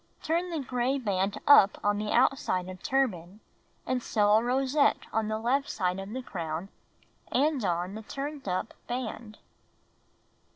[0.23, 3.39] Turn the gray band up on the outside of turban
[3.85, 6.69] and sew a rosette on the left side of the crown
[7.31, 9.37] and on the turned up band.